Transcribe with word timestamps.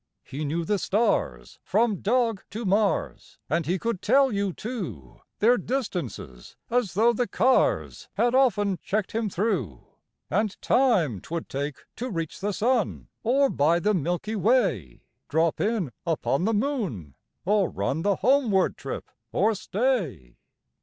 He 0.23 0.43
knew 0.45 0.65
the 0.65 0.79
stars 0.79 1.59
from 1.61 1.97
"Dog" 1.97 2.43
to 2.49 2.65
Mars; 2.65 3.37
And 3.51 3.67
he 3.67 3.77
could 3.77 4.01
tell 4.01 4.31
you, 4.31 4.51
too, 4.51 5.19
Their 5.37 5.59
distances 5.59 6.55
as 6.71 6.95
though 6.95 7.13
the 7.13 7.27
cars 7.27 8.09
Had 8.15 8.33
often 8.33 8.79
checked 8.81 9.11
him 9.11 9.29
through 9.29 9.85
And 10.27 10.59
time 10.59 11.21
'twould 11.21 11.49
take 11.49 11.85
to 11.97 12.09
reach 12.09 12.39
the 12.39 12.51
sun, 12.51 13.09
Or 13.21 13.47
by 13.51 13.79
the 13.79 13.93
"Milky 13.93 14.35
Way," 14.35 15.03
Drop 15.29 15.59
in 15.61 15.91
upon 16.03 16.45
the 16.45 16.53
moon, 16.55 17.13
or 17.45 17.69
run 17.69 18.01
The 18.01 18.15
homeward 18.15 18.77
trip, 18.77 19.07
or 19.31 19.53
stay. 19.53 20.39